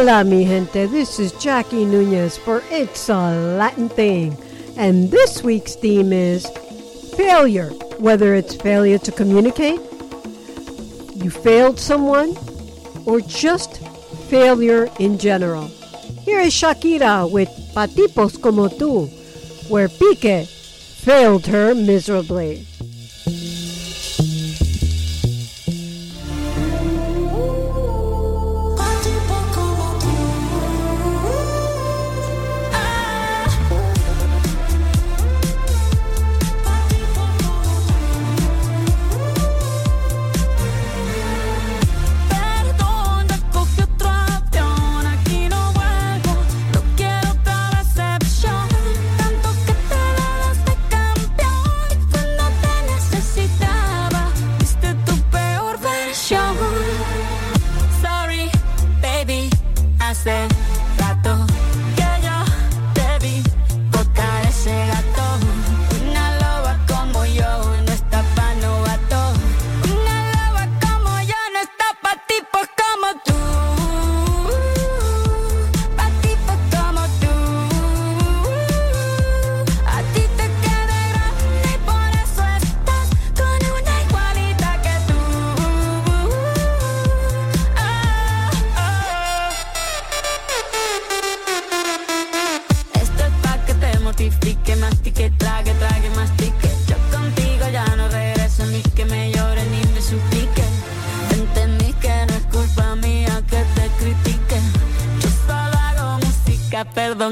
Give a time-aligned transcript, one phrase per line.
[0.00, 0.86] Hola, mi gente.
[0.86, 4.34] This is Jackie Nunez for It's a Latin Thing.
[4.78, 6.46] And this week's theme is
[7.18, 7.68] failure.
[7.98, 9.78] Whether it's failure to communicate,
[11.16, 12.34] you failed someone,
[13.04, 13.86] or just
[14.30, 15.66] failure in general.
[16.24, 19.10] Here is Shakira with Patipos Como Tú,
[19.68, 22.66] where Piqué failed her miserably.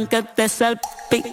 [0.08, 1.32] Que te salpique.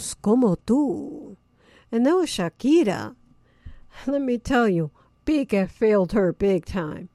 [0.00, 1.36] Tipos como tú.
[1.92, 3.14] And that was Shakira.
[4.06, 4.90] Let me tell you,
[5.26, 7.10] Piqué failed her big time.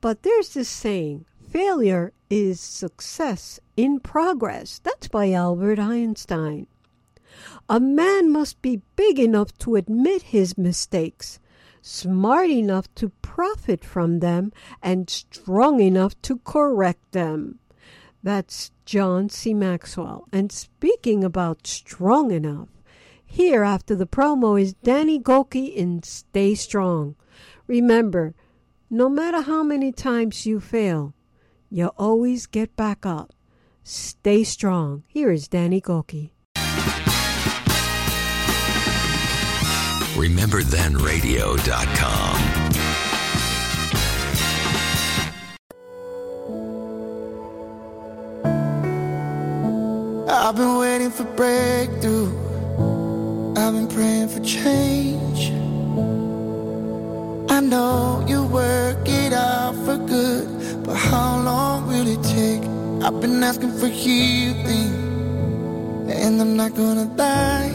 [0.00, 4.80] But there's this saying failure is success in progress.
[4.80, 6.66] That's by Albert Einstein.
[7.68, 11.38] A man must be big enough to admit his mistakes,
[11.82, 14.52] smart enough to profit from them,
[14.82, 17.60] and strong enough to correct them.
[18.22, 19.54] That's John C.
[19.54, 20.28] Maxwell.
[20.32, 22.68] And speaking about strong enough,
[23.24, 27.16] here after the promo is Danny Gokey in Stay Strong.
[27.66, 28.34] Remember,
[28.90, 31.14] no matter how many times you fail,
[31.70, 33.32] you always get back up.
[33.82, 35.02] Stay strong.
[35.08, 36.30] Here is Danny Gokey.
[40.14, 42.53] RememberThenRadio.com.
[50.26, 52.28] I've been waiting for breakthrough.
[53.56, 55.50] I've been praying for change.
[57.50, 60.48] I know you work it out for good,
[60.84, 62.62] but how long will it take?
[63.04, 64.94] I've been asking for healing,
[66.08, 67.70] and I'm not gonna die.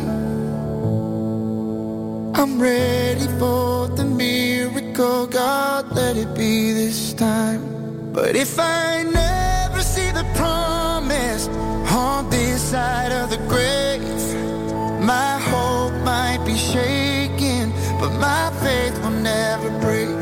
[2.33, 7.61] I'm ready for the miracle, God, let it be this time.
[8.11, 9.28] But if I never
[12.69, 14.03] side of the grave,
[15.01, 20.19] my hope might be shaken, but my faith will never break.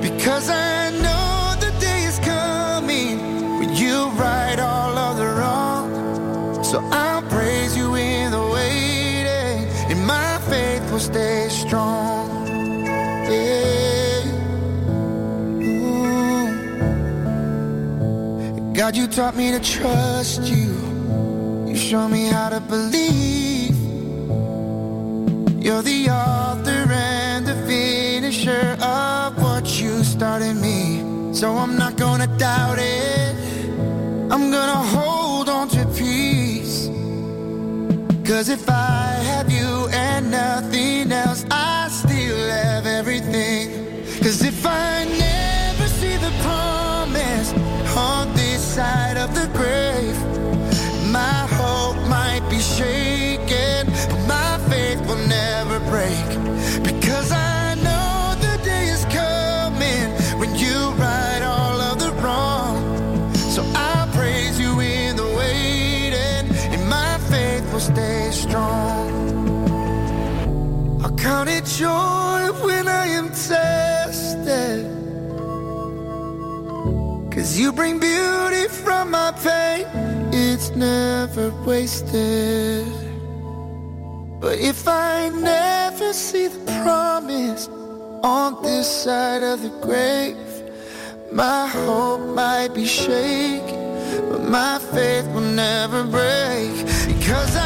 [0.00, 3.18] Because I know the day is coming
[3.58, 6.64] when you right all of the wrong.
[6.64, 12.46] So I'll praise you in the waiting, and my faith will stay strong.
[13.28, 14.24] Yeah.
[15.68, 16.46] Ooh.
[18.72, 20.81] God, you taught me to trust you.
[21.92, 23.76] Show me how to believe.
[25.62, 31.34] You're the author and the finisher of what you started me.
[31.34, 33.36] So I'm not gonna doubt it.
[34.32, 36.88] I'm gonna hold on to peace.
[38.24, 43.68] Cause if I have you and nothing else, I still have everything.
[44.22, 47.52] Cause if I never see the promise
[47.94, 49.81] on this side of the grave,
[71.22, 74.84] count it joy when I am tested.
[77.32, 79.86] Cause you bring beauty from my pain,
[80.32, 82.86] it's never wasted.
[84.40, 87.68] But if I never see the promise
[88.24, 90.36] on this side of the grave,
[91.30, 93.80] my hope might be shaken,
[94.28, 96.72] but my faith will never break.
[97.06, 97.61] Because I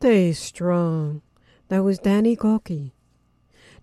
[0.00, 1.20] Stay strong.
[1.68, 2.92] That was Danny Gokey.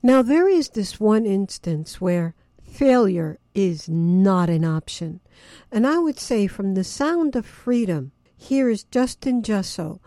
[0.02, 2.34] Now, there is this one instance where
[2.64, 5.20] failure is not an option.
[5.72, 10.02] And I would say, from the sound of freedom, here is Justin Jesso,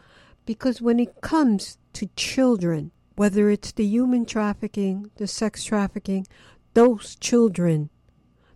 [0.47, 6.27] because when it comes to children, whether it's the human trafficking, the sex trafficking,
[6.75, 7.89] those children,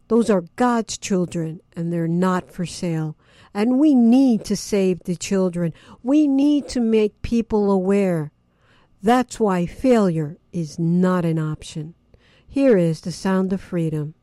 [0.09, 3.17] those are God's children, and they're not for sale.
[3.55, 5.73] And we need to save the children.
[6.03, 8.33] We need to make people aware.
[9.01, 11.95] That's why failure is not an option.
[12.49, 14.15] Here is the sound of freedom.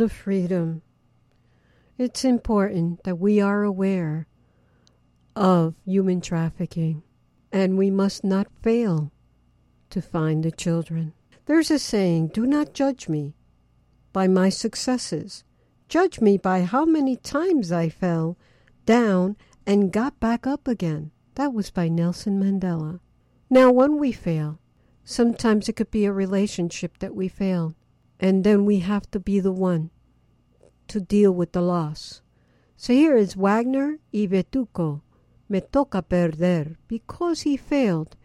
[0.00, 0.82] Sound of freedom.
[1.98, 4.26] It's important that we are aware
[5.36, 7.02] of human trafficking
[7.52, 9.12] and we must not fail
[9.90, 11.12] to find the children.
[11.44, 13.34] There's a saying do not judge me
[14.14, 15.44] by my successes,
[15.86, 18.38] judge me by how many times I fell
[18.86, 21.10] down and got back up again.
[21.34, 23.00] That was by Nelson Mandela.
[23.50, 24.60] Now, when we fail,
[25.04, 27.74] sometimes it could be a relationship that we failed
[28.20, 29.90] and then we have to be the one
[30.86, 32.20] to deal with the loss.
[32.76, 35.00] So here is Wagner y Betuco.
[35.48, 36.76] Me toca perder.
[36.86, 38.16] Because he failed,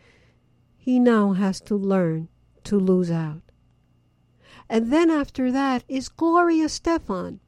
[0.77, 2.27] he now has to learn
[2.65, 3.41] to lose out.
[4.69, 7.39] And then after that is Gloria Estefan.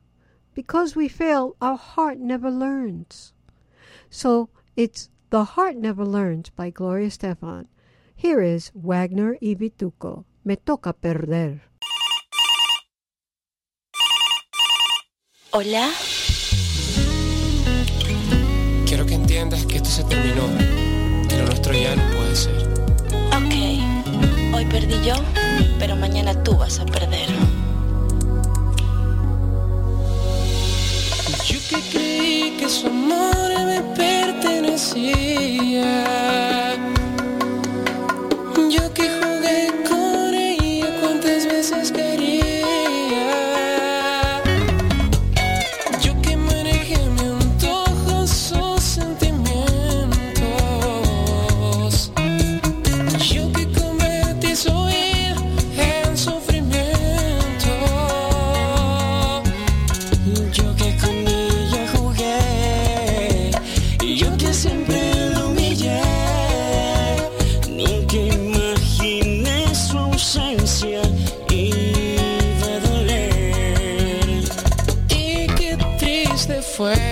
[0.54, 3.34] Because we fail, our heart never learns.
[4.10, 7.68] So it's The Heart Never Learns by Gloria Estefan.
[8.16, 9.56] Here is Wagner y.
[10.46, 11.62] Me toca perder.
[15.60, 15.90] Hola.
[18.86, 20.44] Quiero que entiendas que esto se terminó,
[21.28, 22.56] que lo nuestro ya no puede ser.
[23.36, 23.56] Ok,
[24.54, 25.16] hoy perdí yo,
[25.80, 27.28] pero mañana tú vas a perder.
[31.48, 36.67] Yo que creí que su amor me pertenecía.
[76.80, 77.07] Me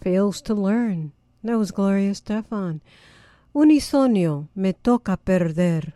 [0.00, 1.12] fails to learn.
[1.42, 2.80] That was Gloria Stefan.
[3.54, 5.94] Unisonio, me toca perder.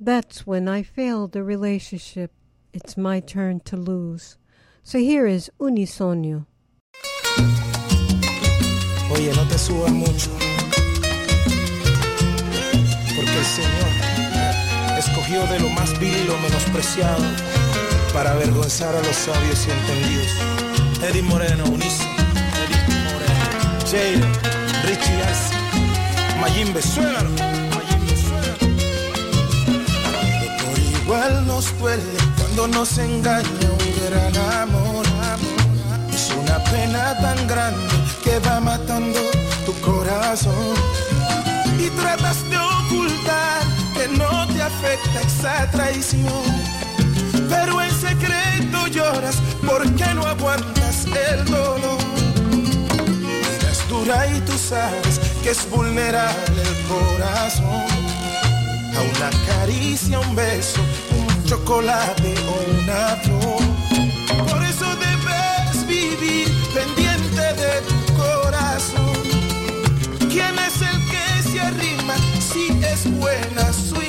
[0.00, 2.32] That's when I failed the relationship.
[2.72, 4.36] It's my turn to lose.
[4.82, 6.46] So here is Unisonio.
[9.12, 10.30] Oye, no te subas mucho.
[13.14, 17.24] Porque el Señor escogió de lo más vil y lo menospreciado
[18.12, 20.54] para avergonzar a los sabios y entendidos.
[21.02, 22.13] Eddie Moreno, Eddie
[23.90, 24.14] Jay,
[24.86, 25.54] Richie Arce,
[26.40, 27.30] Mayimbe, suénalo.
[27.74, 28.14] Mayimbe.
[30.64, 32.02] Por igual nos duele
[32.38, 36.12] cuando nos engaña un gran amor, amor.
[36.12, 39.20] Es una pena tan grande que va matando
[39.66, 40.74] tu corazón.
[41.78, 43.62] Y tratas de ocultar
[43.94, 46.84] que no te afecta esa traición
[47.48, 52.23] pero en secreto lloras porque no aguantas el dolor
[54.02, 57.86] y tú sabes que es vulnerable el corazón.
[58.96, 60.80] A una caricia, un beso,
[61.16, 63.62] un chocolate o una flor.
[64.48, 69.22] Por eso debes vivir pendiente de tu corazón.
[70.28, 74.02] ¿Quién es el que se arrima si es buena su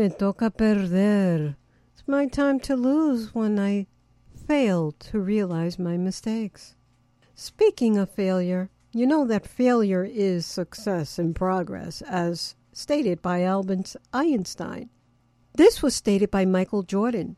[0.00, 1.56] me toca perder.
[1.92, 3.86] It's my time to lose when I
[4.46, 6.74] fail to realize my mistakes.
[7.34, 13.94] Speaking of failure, you know that failure is success in progress, as stated by Albert
[14.14, 14.88] Einstein.
[15.56, 17.36] This was stated by Michael Jordan.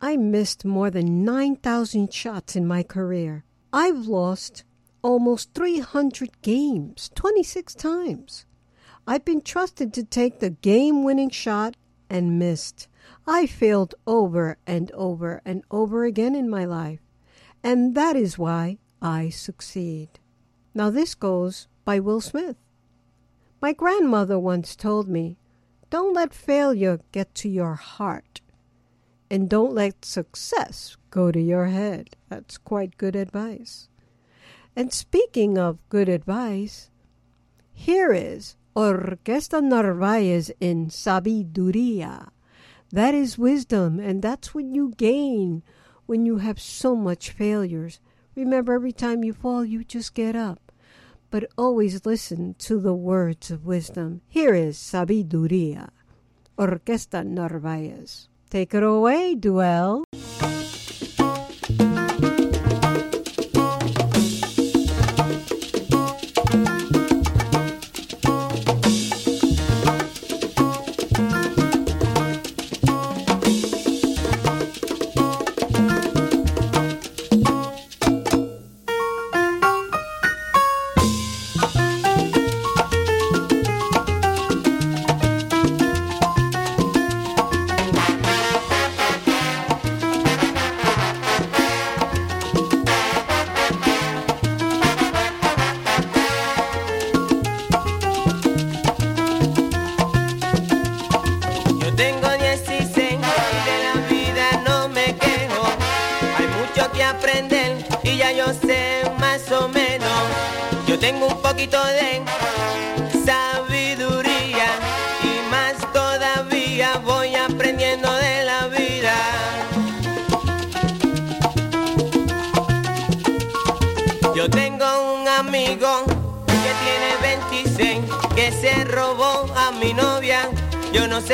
[0.00, 3.44] I missed more than 9,000 shots in my career.
[3.74, 4.64] I've lost
[5.02, 8.46] almost 300 games, 26 times.
[9.06, 11.76] I've been trusted to take the game winning shot
[12.10, 12.88] and missed.
[13.26, 17.00] I failed over and over and over again in my life,
[17.62, 20.18] and that is why I succeed.
[20.74, 22.56] Now, this goes by Will Smith.
[23.62, 25.36] My grandmother once told me,
[25.88, 28.40] Don't let failure get to your heart,
[29.30, 32.16] and don't let success go to your head.
[32.28, 33.88] That's quite good advice.
[34.76, 36.90] And speaking of good advice,
[37.72, 42.28] here is Orquesta Narvaez in Sabiduría.
[42.92, 45.62] That is wisdom, and that's what you gain
[46.06, 48.00] when you have so much failures.
[48.36, 50.72] Remember, every time you fall, you just get up.
[51.30, 54.22] But always listen to the words of wisdom.
[54.28, 55.90] Here is Sabiduría,
[56.56, 58.28] Orquesta Narvaez.
[58.50, 60.04] Take it away, Duell.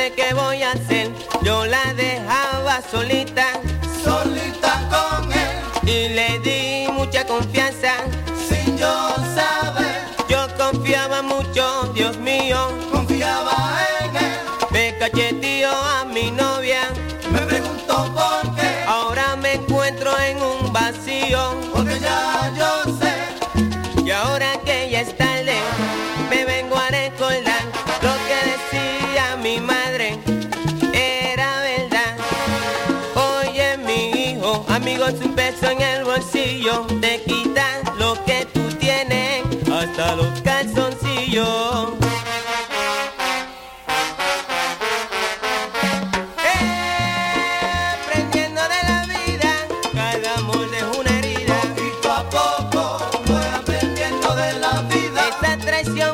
[0.07, 1.11] sé qué voy a hacer.
[1.42, 3.56] Yo la dejaba solita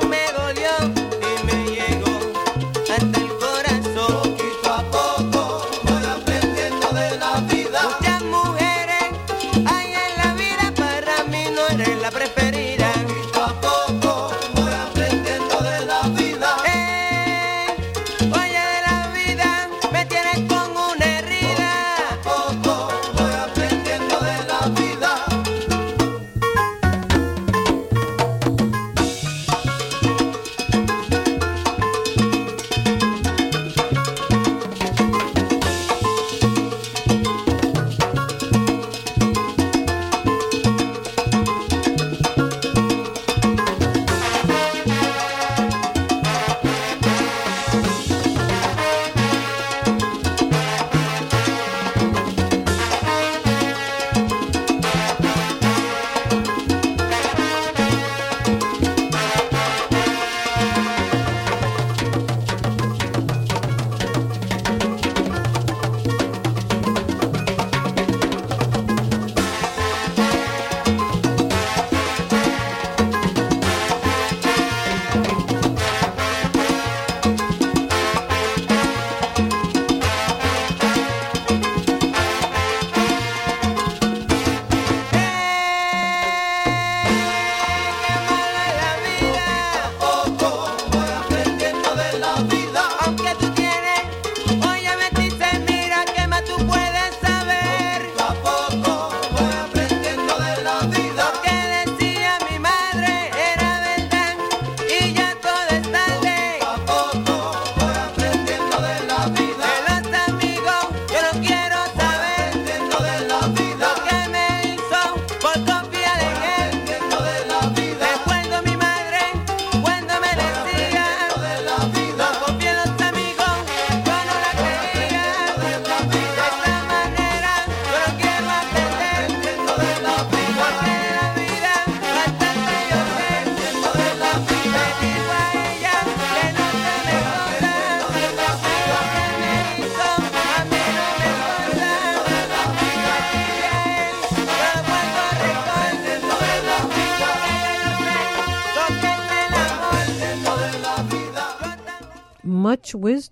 [0.01, 1.02] me dolió.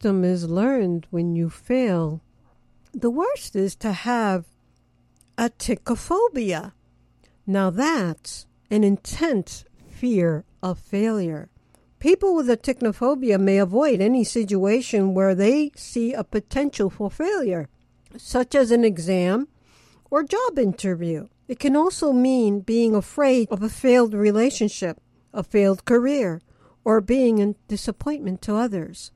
[0.00, 2.22] wisdom is learned when you fail.
[2.94, 4.46] The worst is to have
[5.36, 6.72] atychiphobia.
[7.46, 11.50] Now that's an intense fear of failure.
[11.98, 17.68] People with atychiphobia may avoid any situation where they see a potential for failure,
[18.16, 19.48] such as an exam
[20.10, 21.28] or job interview.
[21.46, 24.98] It can also mean being afraid of a failed relationship,
[25.34, 26.40] a failed career,
[26.86, 29.12] or being a disappointment to others.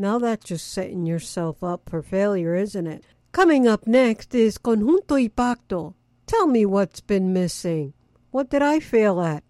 [0.00, 3.02] Now that's just setting yourself up for failure, isn't it?
[3.32, 5.94] Coming up next is Conjunto Impacto.
[6.26, 7.94] Tell me what's been missing.
[8.30, 9.42] What did I fail at?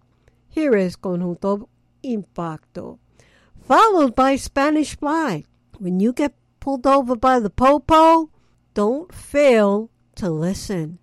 [0.49, 1.69] Here is Conjunto
[2.03, 2.97] Impacto,
[3.61, 5.43] followed by Spanish Fly.
[5.77, 8.31] When you get pulled over by the popo,
[8.73, 10.97] don't fail to listen.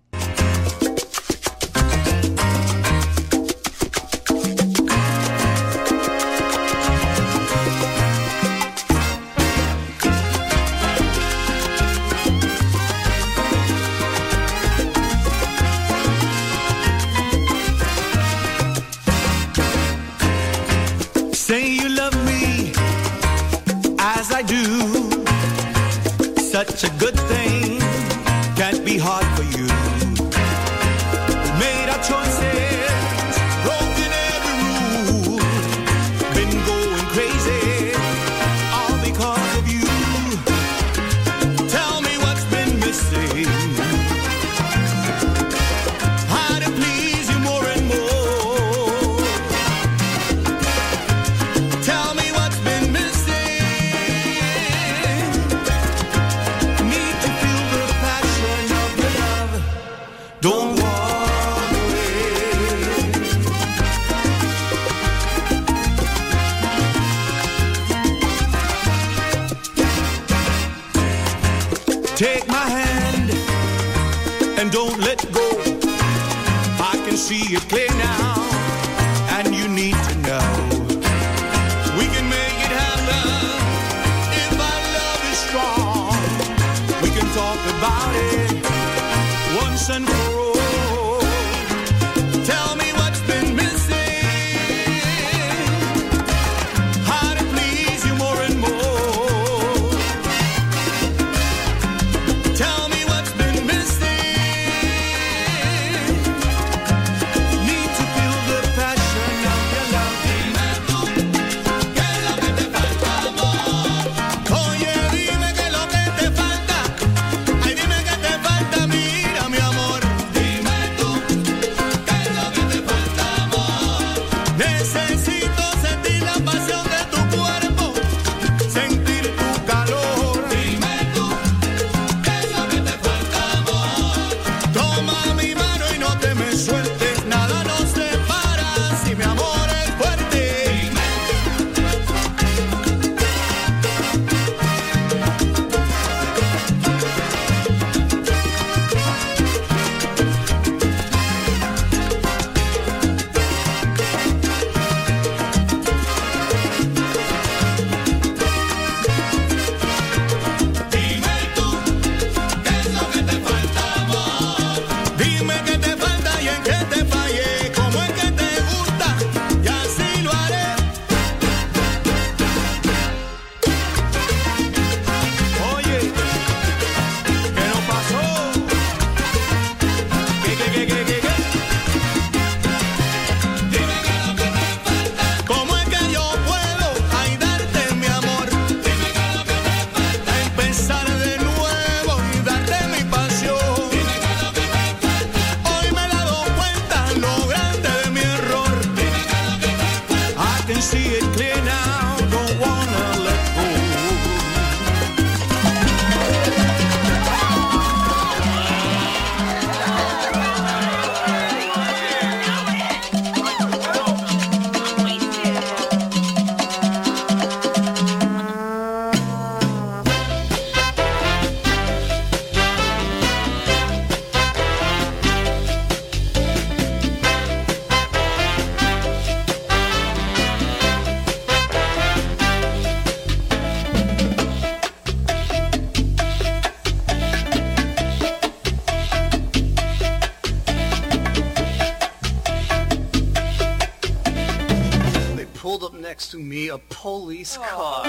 [247.47, 248.03] race car.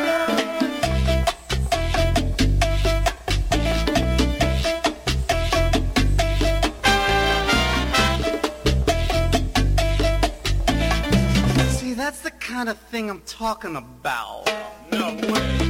[11.70, 14.50] See, that's the kind of thing I'm talking about.
[14.90, 15.67] No way.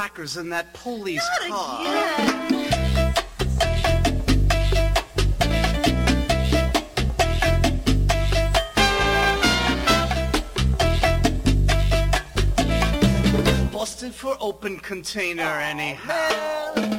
[0.00, 1.84] Hydrofrackers in that police car.
[13.72, 16.70] Busted for open container anyhow.
[16.74, 16.89] Spanglish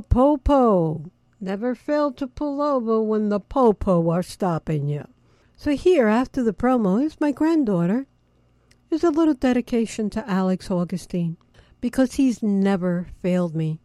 [0.00, 1.10] popo.
[1.40, 5.06] Never fail to pull over when the popo are stopping you.
[5.56, 8.06] So here, after the promo, is my granddaughter.
[8.90, 11.36] Is a little dedication to Alex Augustine
[11.80, 13.80] because he's never failed me.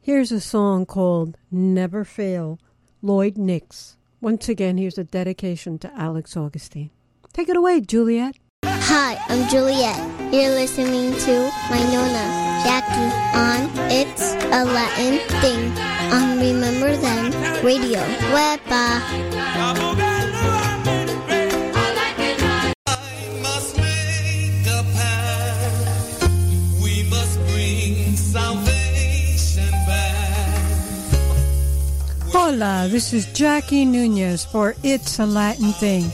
[0.00, 2.58] Here's a song called Never Fail,
[3.02, 3.96] Lloyd Nix.
[4.20, 6.90] Once again, here's a dedication to Alex Augustine.
[7.32, 8.36] Take it away, Juliet.
[8.64, 10.15] Hi, I'm Juliet.
[10.36, 15.72] You're listening to my Nona, Jackie, on It's a Latin Thing
[16.12, 17.32] on Remember Then
[17.64, 18.00] Radio.
[18.36, 19.00] Wepa.
[23.40, 26.28] must make a path.
[26.82, 30.68] We must bring salvation back.
[32.30, 36.10] Hola, this is Jackie Nunez for It's a Latin Thing.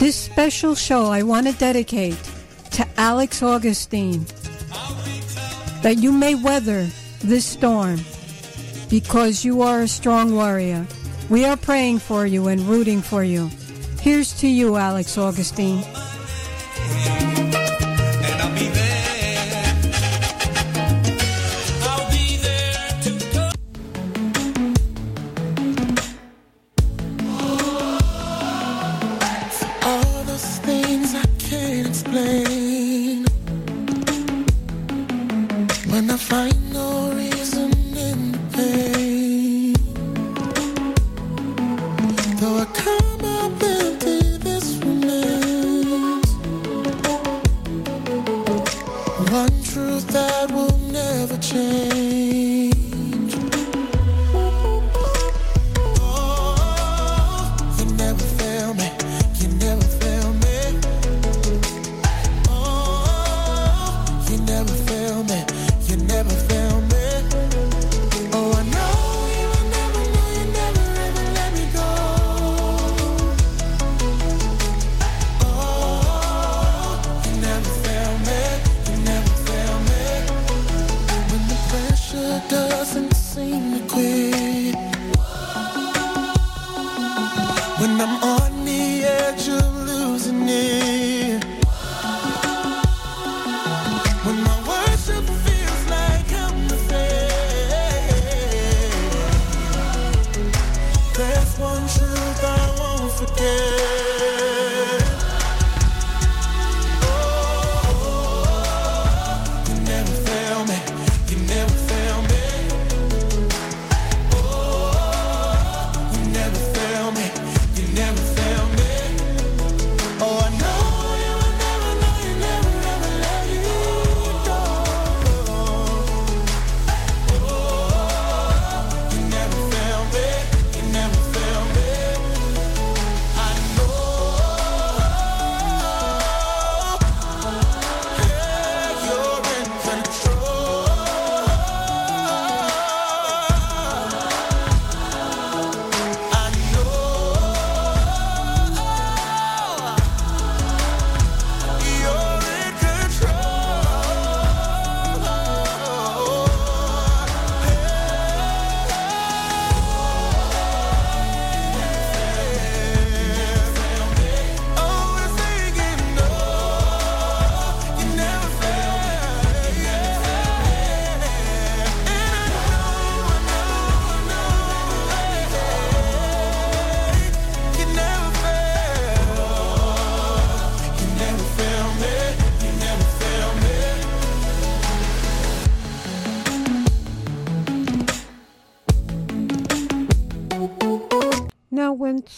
[0.00, 2.18] This special show I want to dedicate
[2.70, 4.24] to Alex Augustine
[5.82, 6.86] that you may weather
[7.20, 8.00] this storm
[8.88, 10.86] because you are a strong warrior.
[11.28, 13.50] We are praying for you and rooting for you.
[14.00, 15.84] Here's to you, Alex Augustine.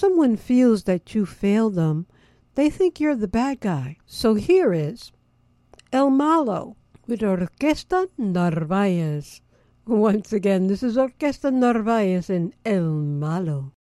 [0.00, 2.06] someone feels that you failed them,
[2.54, 3.98] they think you're the bad guy.
[4.06, 5.12] So here is
[5.92, 6.76] El Malo
[7.06, 9.42] with Orquesta Narvaez.
[9.86, 13.72] Once again, this is Orquesta Narvaez in El Malo.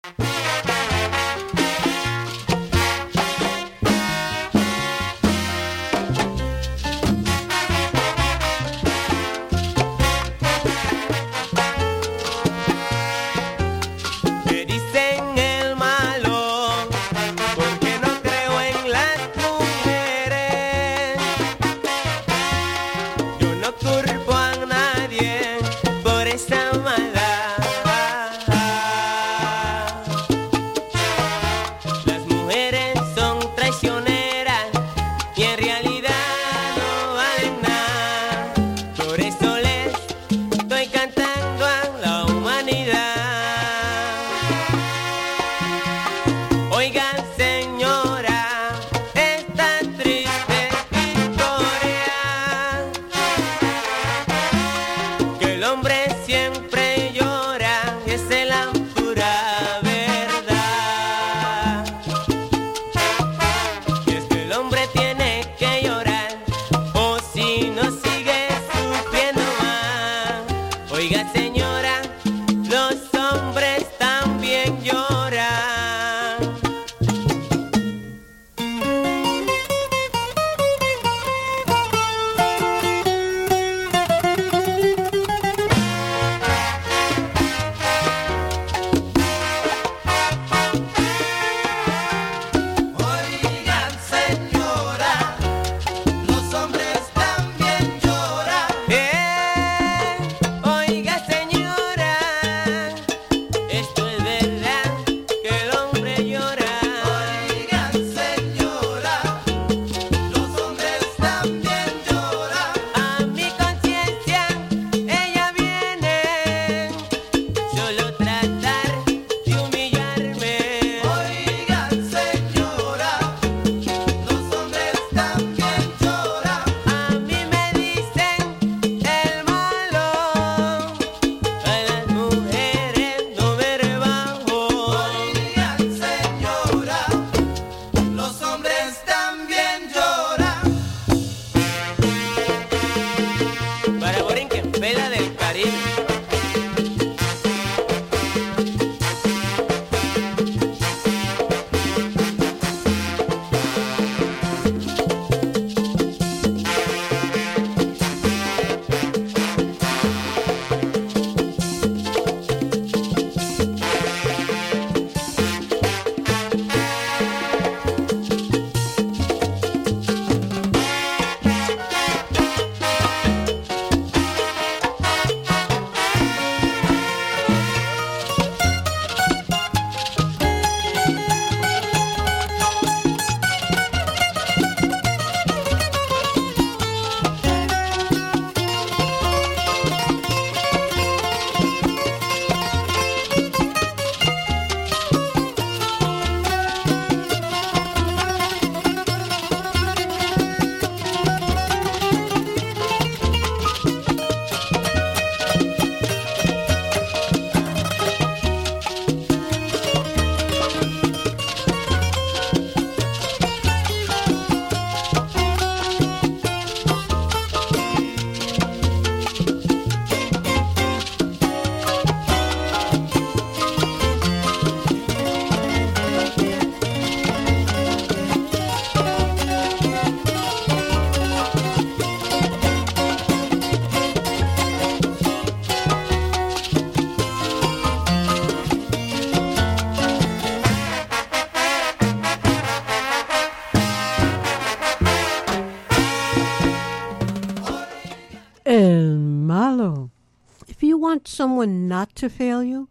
[251.39, 252.89] someone not to fail you,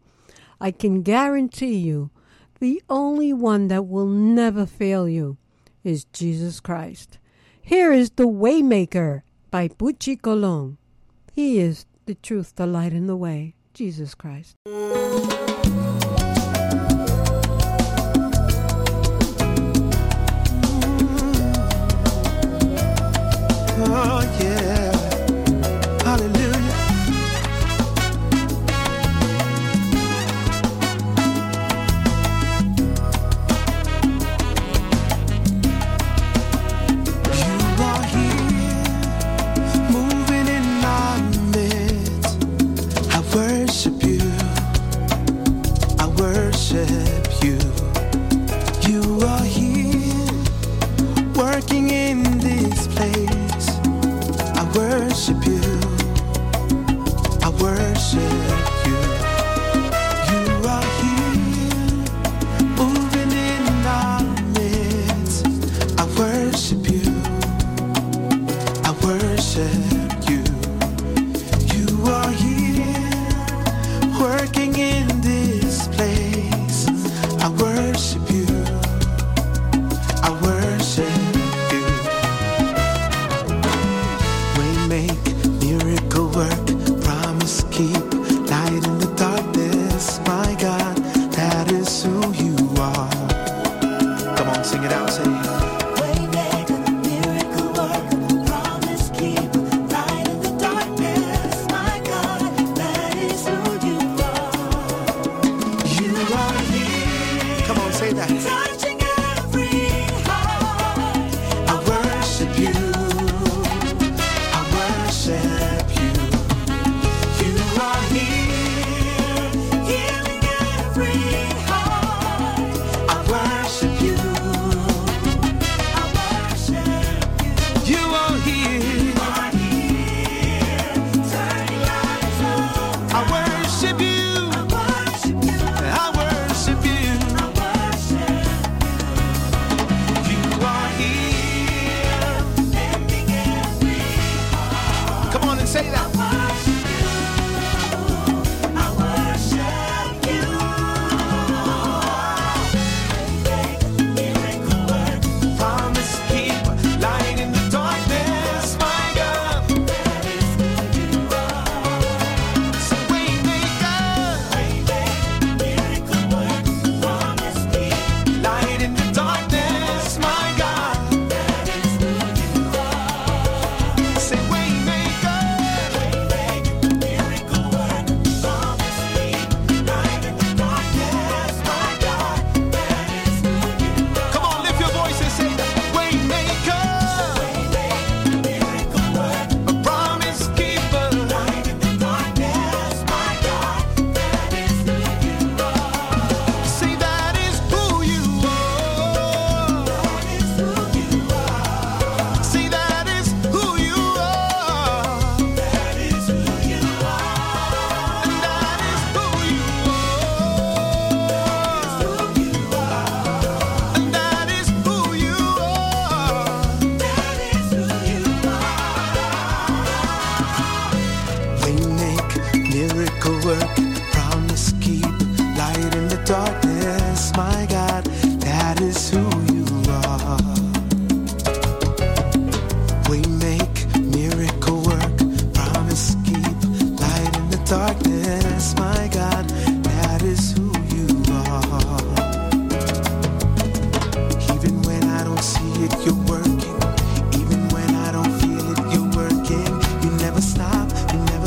[0.58, 2.10] I can guarantee you
[2.60, 5.36] the only one that will never fail you
[5.84, 7.18] is Jesus Christ.
[7.60, 9.20] Here is The Waymaker
[9.50, 10.78] by Pucci Colon.
[11.34, 14.56] He is the truth, the light, and the way, Jesus Christ.
[23.90, 24.77] Oh, yeah.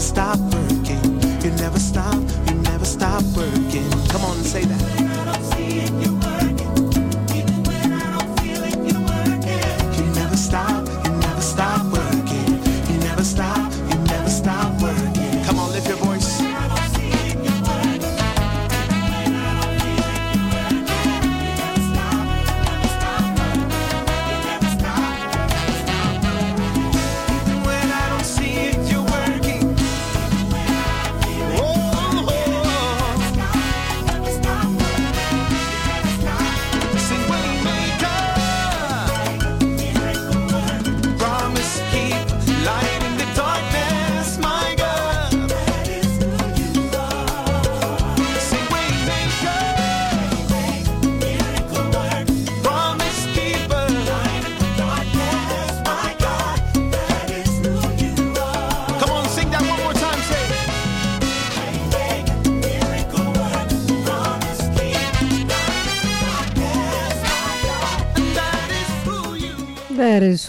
[0.02, 1.22] never stop working.
[1.43, 2.11] You never stop.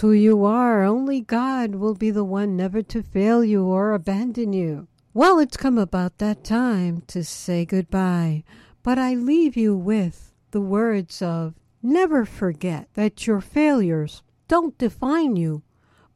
[0.03, 0.83] Who you are.
[0.83, 4.89] Only God will be the one never to fail you or abandon you.
[5.13, 8.43] Well, it's come about that time to say goodbye,
[8.83, 15.37] but I leave you with the words of Never forget that your failures don't define
[15.37, 15.63] you,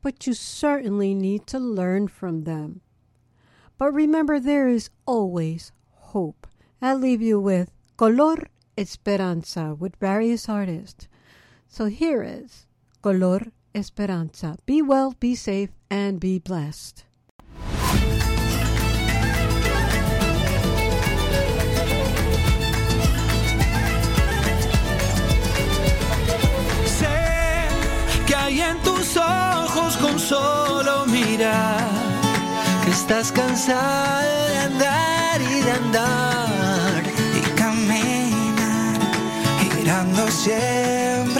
[0.01, 2.81] but you certainly need to learn from them.
[3.77, 5.71] But remember, there is always
[6.11, 6.45] hope.
[6.81, 11.07] I leave you with Color Esperanza with various artists.
[11.69, 12.65] So here is
[13.01, 14.57] Color Esperanza.
[14.65, 17.03] Be well, be safe, and be blessed.
[26.85, 27.67] Sé
[28.25, 31.87] que hay en tus ojos con solo mirar
[32.83, 37.03] que estás cansada de andar y de andar
[37.35, 38.99] y caminar
[39.71, 41.36] girando siempre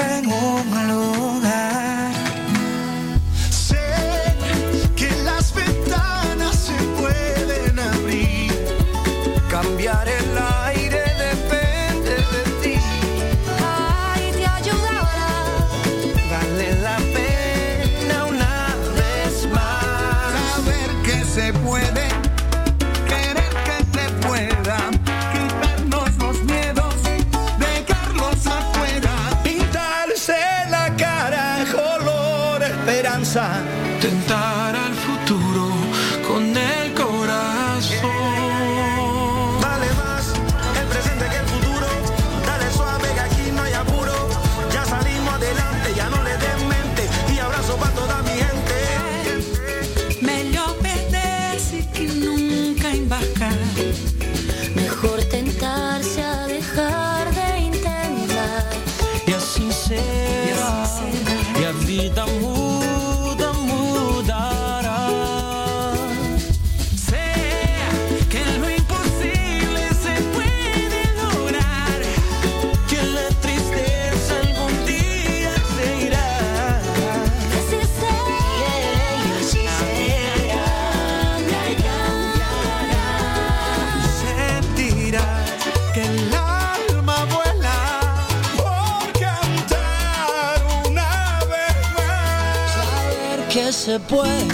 [93.87, 94.47] se puede,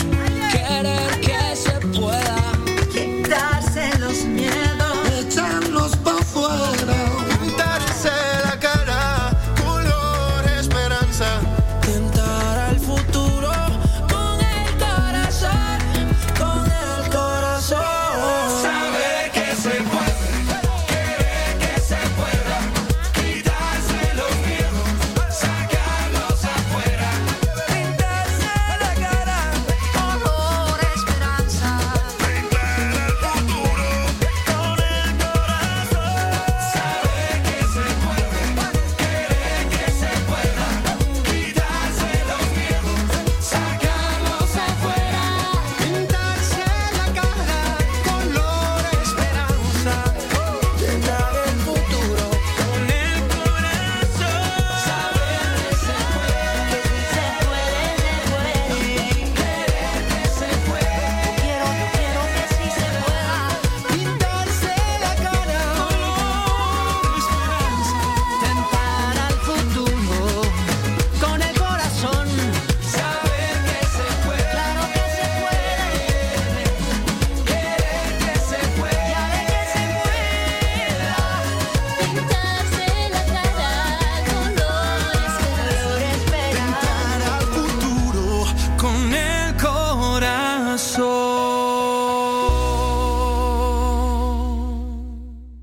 [0.52, 1.53] querer que